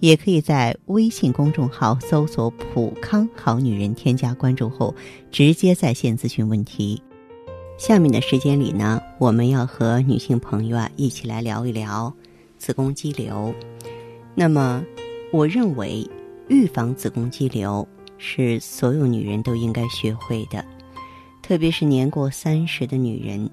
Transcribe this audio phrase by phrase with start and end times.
[0.00, 4.94] 也可以在微信公众号搜索“普康好女人”，添加关注后
[5.30, 7.02] 直接在线咨询问题。
[7.78, 12.12] 下面的时间里呢，我们要和女性朋友啊一起来聊一聊
[12.58, 13.54] 子宫肌瘤。
[14.34, 14.82] 那么，
[15.32, 16.08] 我认为
[16.48, 17.86] 预防子宫肌瘤
[18.18, 20.64] 是所有女人都应该学会的，
[21.42, 23.50] 特别是年过三十的女人，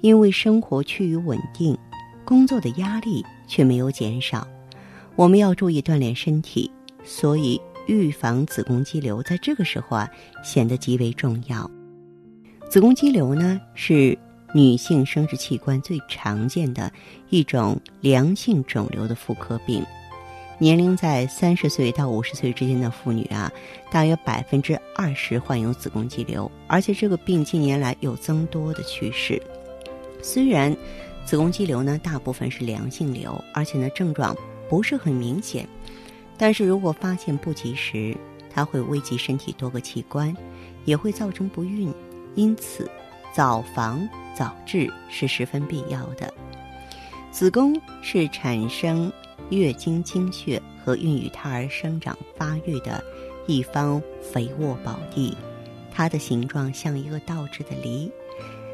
[0.00, 1.76] 因为生活趋于稳定，
[2.24, 4.46] 工作的压力却没有减少。
[5.16, 6.70] 我们要注意锻炼身体，
[7.02, 10.06] 所以预防子宫肌瘤在这个时候啊
[10.44, 11.68] 显得极为重要。
[12.68, 14.16] 子宫肌瘤呢是
[14.52, 16.92] 女性生殖器官最常见的
[17.30, 19.82] 一种良性肿瘤的妇科病，
[20.58, 23.50] 年龄在三十岁到五十岁之间的妇女啊，
[23.90, 29.40] 大约百分之二十患有子宫肌瘤，而且这个病近年来有增多的趋势。
[30.20, 30.76] 虽然
[31.24, 34.36] 子宫肌瘤呢大部分是良性瘤，而且呢症状。
[34.68, 35.68] 不是很明显，
[36.36, 38.16] 但是如果发现不及时，
[38.50, 40.34] 它会危及身体多个器官，
[40.84, 41.92] 也会造成不孕。
[42.34, 42.90] 因此，
[43.32, 46.32] 早防早治是十分必要的。
[47.30, 49.12] 子宫是产生
[49.50, 53.02] 月经经血和孕育胎儿生长发育的
[53.46, 55.36] 一方肥沃宝地，
[55.92, 58.10] 它的形状像一个倒置的梨。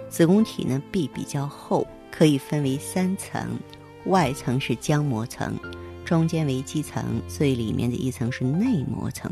[0.09, 3.59] 子宫体呢壁比较厚，可以分为三层，
[4.07, 5.59] 外层是浆膜层。
[6.05, 9.31] 中间为肌层，最里面的一层是内膜层。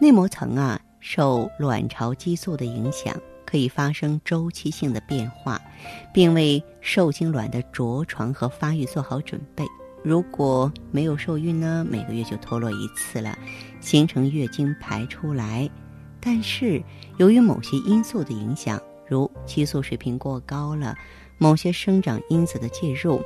[0.00, 5.60] 内膜层啊，受卵巢激素的影响，可以发生周期性的变化，
[6.12, 9.64] 并为受精卵的着床和发育做好准备。
[10.02, 13.38] 如果没有受孕呢，每个月就脱落一次了，
[13.80, 15.68] 形成月经排出来。
[16.20, 16.82] 但是
[17.18, 20.94] 由于某些因素的影响，如激素水平过高了，
[21.38, 23.22] 某些生长因子的介入，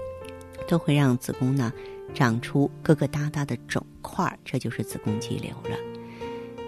[0.68, 1.72] 都会让子宫呢。
[2.14, 5.76] 长出疙疙瘩瘩的肿块，这就是子宫肌瘤了。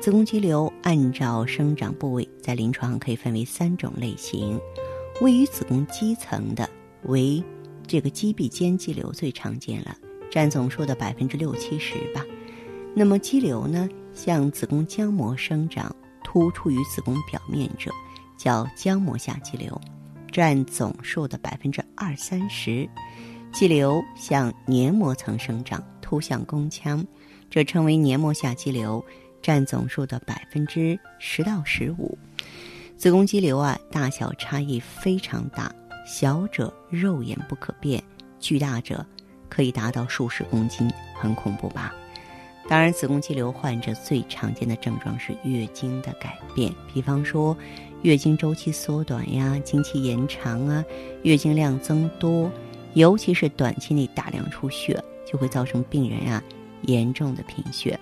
[0.00, 4.58] 子宫肌瘤按照生长部位，在临床可以分为三种类型。
[5.20, 6.68] 位于子宫肌层的
[7.02, 7.42] 为
[7.86, 9.94] 这个肌壁间肌瘤最常见了，
[10.30, 12.24] 占总数的百分之六七十吧。
[12.94, 17.90] 那么肌瘤呢，向子宫浆膜生长，突出于子宫表面者，
[18.38, 19.78] 叫浆膜下肌瘤，
[20.32, 22.88] 占总数的百分之二三十。
[23.52, 27.04] 肌瘤向黏膜层生长，突向宫腔，
[27.50, 29.04] 这称为黏膜下肌瘤，
[29.42, 32.16] 占总数的百分之十到十五。
[32.96, 35.74] 子宫肌瘤啊，大小差异非常大，
[36.06, 38.02] 小者肉眼不可辨，
[38.38, 39.04] 巨大者
[39.48, 41.92] 可以达到数十公斤，很恐怖吧？
[42.68, 47.56] 当然，子宫肌瘤患者最常见的症状是月经的改变，比方说
[48.02, 50.84] 月经周期缩短呀，经期延长啊，
[51.24, 52.50] 月经量增多。
[52.94, 56.42] 尤其是短期内大量出血，就会造成病人啊
[56.82, 57.98] 严重的贫血。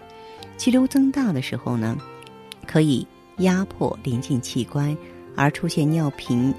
[0.56, 1.97] 肌瘤增大的时候呢，
[2.66, 3.06] 可以
[3.38, 4.97] 压迫临近器官，
[5.37, 6.53] 而出现尿频、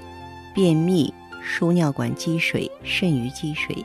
[0.54, 3.84] 便秘、输尿管积水、肾盂积水。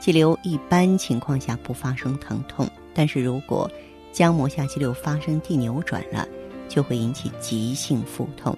[0.00, 3.70] 肌瘤一般情况下不发生疼痛，但是如果
[4.12, 6.26] 浆膜下肌瘤发生递扭转了，
[6.68, 8.56] 就会引起急性腹痛。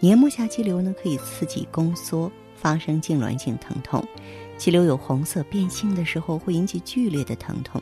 [0.00, 2.30] 黏膜下肌瘤呢，可以刺激宫缩，
[2.64, 4.02] 发生痉挛性疼痛。
[4.56, 7.78] 肌瘤有红色变性的时候，会引起剧烈的疼痛。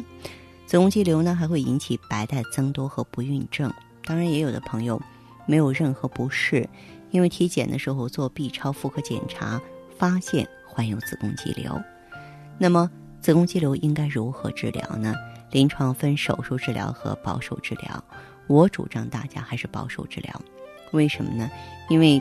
[0.67, 3.73] 子宫肌瘤呢，还会引起白带增多和不孕症。
[4.05, 5.01] 当然，也有的朋友
[5.47, 6.69] 没有任何不适，
[7.13, 9.63] 因为体检的时候做 B 超妇科检查，
[9.97, 11.81] 发现患有子宫肌瘤。
[12.59, 15.15] 那么，子宫肌瘤应该如何治疗呢？
[15.53, 18.05] 临床分手术治疗和保守治疗。
[18.49, 20.43] 我主张大家还是保守治疗。
[20.91, 21.49] 为什么呢？
[21.89, 22.21] 因为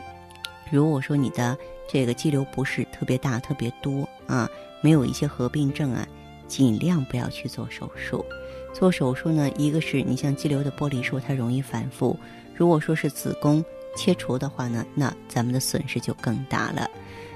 [0.70, 1.56] 如果说你的
[1.88, 4.48] 这个肌瘤不是特别大、特别多啊，
[4.80, 6.06] 没有一些合并症啊，
[6.48, 8.24] 尽量不要去做手术。
[8.72, 12.16] 做手术呢，一个是你像肌瘤的剥离术，它容易反复；
[12.54, 13.62] 如果说是子宫
[13.94, 16.88] 切除的话呢，那咱们的损失就更大了。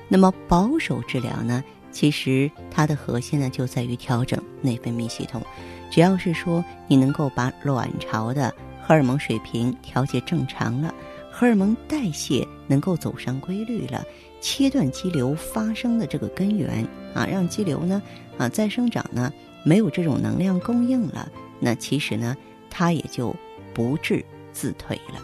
[0.09, 1.63] 那么保守治疗呢，
[1.93, 5.43] 其实它的核心呢就在于调整内分泌系统。
[5.91, 8.53] 只要是说你能够把卵巢的
[8.83, 10.95] 荷尔蒙水平调节正常了。
[11.39, 14.03] 荷尔蒙代谢能够走上规律了，
[14.41, 18.03] 切断肌瘤发生的这个根源啊，让肌瘤呢
[18.39, 19.31] 啊再生长呢
[19.63, 21.31] 没有这种能量供应了，
[21.61, 22.35] 那其实呢
[22.71, 23.37] 它也就
[23.75, 25.21] 不治自退了。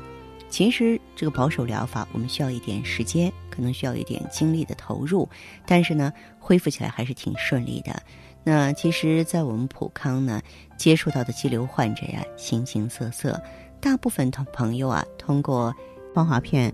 [0.50, 5.26] 其实这个保守疗法，我们需要一点时间，可能需要一点精力的投入，
[5.64, 8.02] 但是呢，恢复起来还是挺顺利的。
[8.44, 10.42] 那其实，在我们普康呢，
[10.76, 13.40] 接触到的肌瘤患者呀，形形色色，
[13.80, 15.74] 大部分的朋友啊，通过
[16.14, 16.72] 芳华片，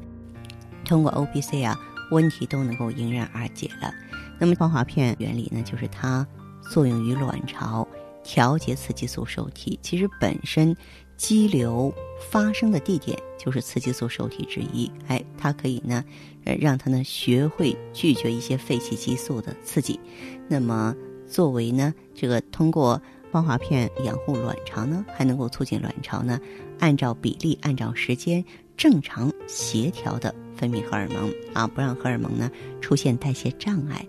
[0.84, 1.78] 通过 O P C 啊，
[2.10, 3.92] 问题都能够迎刃而解了。
[4.38, 6.26] 那么芳华片原理呢，就是它
[6.72, 7.86] 作用于卵巢，
[8.22, 9.78] 调节雌激素受体。
[9.82, 10.76] 其实本身。
[11.18, 11.92] 肌瘤
[12.30, 16.04] 发生的地点就是雌激素受体之一，哎，它可以呢，
[16.44, 19.98] 呃，让它呢学会拒绝一些废弃激素的刺激。
[20.46, 20.94] 那么，
[21.26, 26.40] 作为呢这个通过芳华片养护卵巢呢，还能够促进卵巢呢
[26.78, 28.44] 按照比例、按照时间
[28.76, 34.06] 正常协调的分泌荷尔蒙啊，不让荷尔蒙呢出现代谢障碍。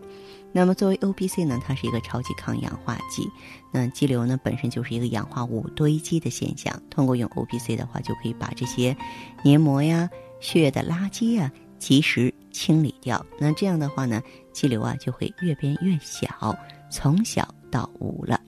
[0.51, 3.29] 那么，作为 O B C 呢，它是一个超级抗氧化剂。
[3.71, 6.81] 那肌瘤呢，本身就是一个氧化物堆积的现象。
[6.89, 8.97] 通过用 O B C 的话，就可以把这些
[9.43, 13.23] 黏膜呀、血液的垃圾啊及时清理掉。
[13.37, 16.55] 那这样的话呢，肌瘤啊就会越变越小，
[16.89, 18.38] 从小到无了。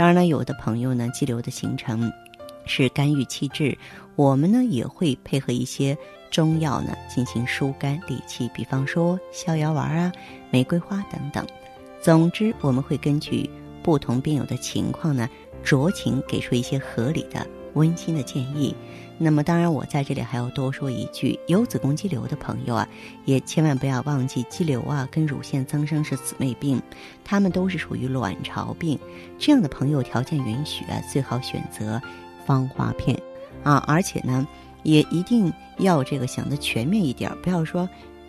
[0.00, 2.10] 当然了，有的朋友呢，肌瘤的形成
[2.64, 3.76] 是肝郁气滞，
[4.16, 5.94] 我们呢也会配合一些。
[6.30, 10.10] 中药呢进行疏肝理气，比方说逍遥丸啊、
[10.50, 11.46] 玫瑰花等等。
[12.00, 13.50] 总之，我们会根据
[13.82, 15.28] 不同病友的情况呢，
[15.62, 18.74] 酌情给出一些合理的、温馨的建议。
[19.22, 22.88] 那么，当然我在这里还要多说一句：有子宫肌瘤的朋友啊，
[23.26, 26.80] 也千万不要忘记，肌瘤啊跟乳腺增生是姊妹病，
[27.22, 28.98] 它们都是属于卵巢病。
[29.38, 32.00] 这样的朋友条件允许啊，最好选择
[32.46, 33.20] 芳华片
[33.62, 34.48] 啊，而且呢。
[34.82, 37.86] 也一定要这个想的全面一点，不要说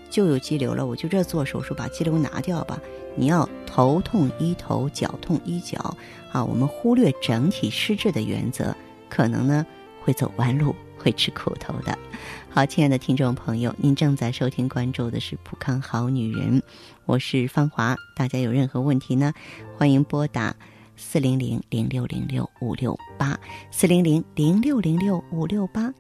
[0.09, 2.77] 就有肌瘤了，我就这做手术把肌瘤拿掉吧。
[3.15, 5.95] 你要头痛医头，脚痛医脚
[6.33, 6.43] 啊。
[6.43, 8.75] 我们忽略整体施治的原则，
[9.07, 9.65] 可能呢
[10.03, 11.97] 会走弯路，会吃苦头的。
[12.49, 16.59] 好，亲爱的听众朋友，您正在收听关注的是《普康好女人》，
[17.05, 17.95] 我是芳华。
[18.15, 19.33] 大家有任何问题呢，
[19.77, 20.53] 欢迎拨打
[20.97, 23.39] 四零零零六零六五六八
[23.71, 25.93] 四零零零六零六五六八。